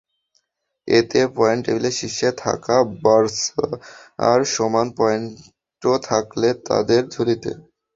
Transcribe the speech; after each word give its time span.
এতে 0.87 1.19
পয়েন্ট 1.35 1.61
টেবিলের 1.65 1.97
শীর্ষে 1.99 2.29
থাকা 2.43 2.75
বার্সার 3.03 4.39
সমান 4.53 4.87
পয়েন্টও 4.97 5.93
থাকল 6.09 6.41
তাদের 6.67 7.01
ঝুলিতে। 7.13 7.51